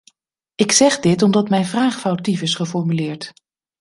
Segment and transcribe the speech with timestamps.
[0.55, 3.33] Ik zeg dit omdat mijn vraag foutief is geformuleerd.